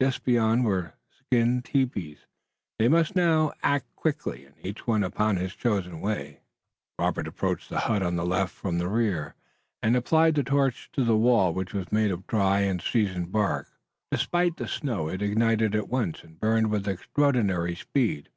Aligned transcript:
Just 0.00 0.22
beyond 0.22 0.64
were 0.64 0.94
skin 1.10 1.60
tepees. 1.60 2.18
They 2.78 2.86
must 2.86 3.16
now 3.16 3.50
act 3.64 3.96
quickly, 3.96 4.44
and 4.44 4.54
each 4.62 4.86
went 4.86 5.02
upon 5.02 5.34
his 5.38 5.56
chosen 5.56 6.00
way. 6.00 6.38
Robert 7.00 7.26
approached 7.26 7.68
the 7.68 7.80
hut 7.80 8.00
on 8.00 8.14
the 8.14 8.24
left 8.24 8.54
from 8.54 8.78
the 8.78 8.86
rear, 8.86 9.34
and 9.82 9.96
applied 9.96 10.36
the 10.36 10.44
torch 10.44 10.88
to 10.92 11.02
the 11.02 11.16
wall 11.16 11.52
which 11.52 11.74
was 11.74 11.90
made 11.90 12.12
of 12.12 12.28
dry 12.28 12.60
and 12.60 12.80
seasoned 12.80 13.32
bark. 13.32 13.70
Despite 14.12 14.56
the 14.56 14.68
snow, 14.68 15.08
it 15.08 15.20
ignited 15.20 15.74
at 15.74 15.88
once 15.88 16.22
and 16.22 16.38
burned 16.38 16.70
with 16.70 16.86
extraordinary 16.86 17.74
speed. 17.74 18.28